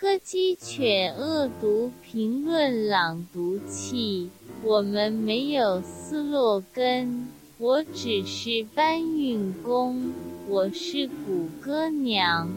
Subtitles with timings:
[0.00, 4.30] 柯基犬恶毒评论朗读器，
[4.62, 7.26] 我们没有斯洛根，
[7.58, 10.12] 我只是搬运工。
[10.46, 12.48] 我是谷歌娘，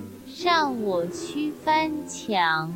[0.44, 2.72] 让我去翻墙。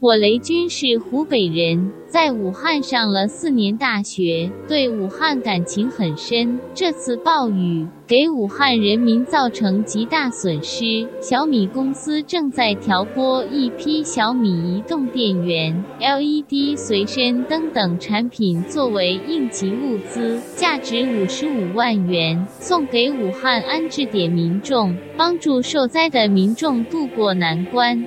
[0.00, 6.60] 我雷军是湖北人，在武汉上了四年大学，对武汉感情很深。
[6.72, 28.00] 这次暴雨给武汉人民造成极大损失，小米公司正在调拨一批小米移动电源、LED 随身灯等产品作为应急物资，价值五十五万元，送给武汉安置点民众，帮助受灾的民众渡过难关。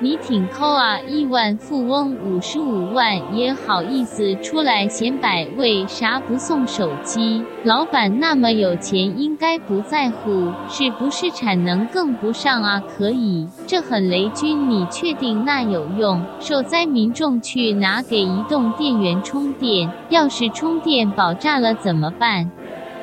[0.00, 0.98] 你挺抠啊！
[1.06, 7.44] 亿万富翁五十五万也好意思出来显摆，为啥不送手机？
[7.62, 12.80] 老板那么有钱，应该不在乎，是不是产能跟不上啊？
[12.80, 16.20] 可以，这很雷军，你确定那有用？
[16.40, 22.50] 受灾民众去拿给移动电源充电，要是充电爆炸了怎么办？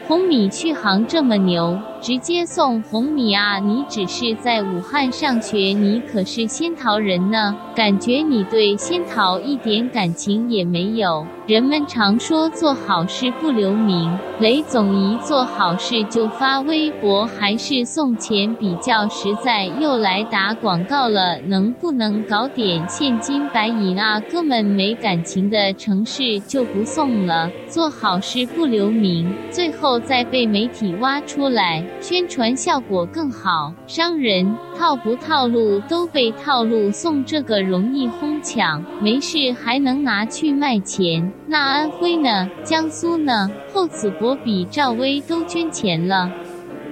[0.07, 3.59] 红米续航这么牛，直接送红米啊！
[3.59, 11.25] 你只是在武汉上学，你可是仙桃人呢，感觉你对仙桃一点感情也没有。
[11.47, 19.65] 人们常说做好事不留名，雷总一做好事就发微博，还是送钱比较实在。
[19.65, 24.19] 又来打广告了，能不能搞点现金白银啊？
[24.21, 27.49] 哥们没感情的城市就不送了。
[27.67, 29.91] 做好事不留名，最后。
[29.99, 33.73] 再被媒体挖出来，宣传效果更好。
[33.85, 41.31] 商人套不套路都被套路，送这个容易哄抢，没事还能拿去卖钱。
[41.47, 42.49] 那安徽呢？
[42.63, 43.51] 江苏呢？
[43.73, 46.31] 厚此薄彼，赵薇都捐钱了。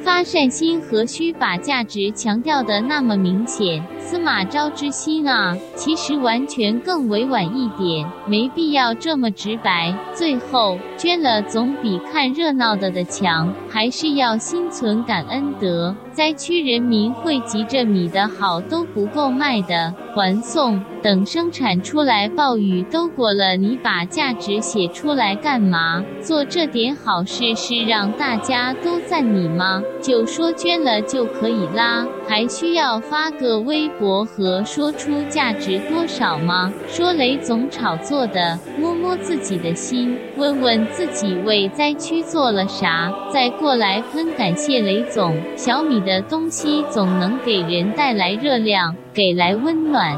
[0.01, 3.83] 发善心何须把价值强调的那么明显？
[4.09, 9.93] 司马昭之心啊，其实完全更委婉一点，没必要这么直白。
[10.15, 15.95] 最后捐了总比看热闹的的强，还是要心存感恩德。
[16.11, 20.81] 灾区人民会急着米的好都不够卖的，还送。
[21.01, 26.03] 等生产出来，暴雨都过了，你把价值写出来干嘛？
[26.19, 29.81] 做这点好事是让大家都赞你吗？
[30.01, 36.73] 就说捐了就可以啦，还需要发个微博和说出价值多少吗？
[36.87, 45.35] 说雷总炒作的，摸摸自己的心，问问自己为灾区做了啥，再过来喷感谢雷总。
[45.55, 50.17] 小米的东西总能给人带来热量，给来温暖。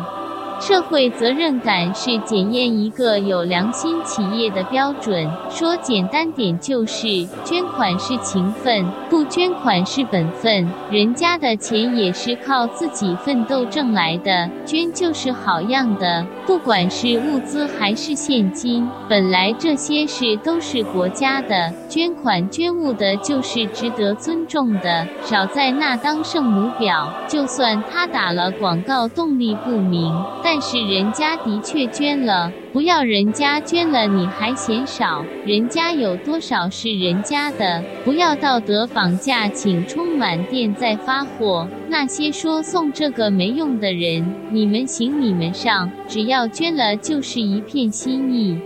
[0.62, 5.28] 社会责任感是检验一个有良心企业的标准。
[5.50, 10.70] 说简单点就是，捐款是情分，不捐款是本分。
[10.92, 16.24] 人家的钱也是靠自己奋斗挣来的，捐就是好样的。
[16.52, 27.08] 不管是物资还是现金，本来这些事都是国家的，捐款捐物的就是值得尊重的，少在那当圣母婊。
[27.26, 30.14] 就算他打了广告，动力不明，
[30.44, 30.60] 但。
[30.62, 41.68] 是人家的确捐了，不要人家捐了你还嫌少，人家有多少是人家的，不要道德绑架，请充满电再发货。
[41.90, 48.58] 那些说送这个没用的人，你们行你们上，只要捐了就是一片心意。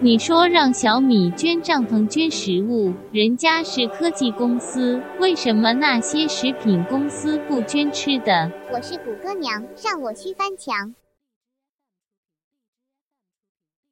[0.00, 8.52] 你说让小米捐帐篷、捐食物，人家是科技公司，为什么那些食品公司不捐吃的？
[8.70, 10.94] 我是谷歌娘，让我去翻墙。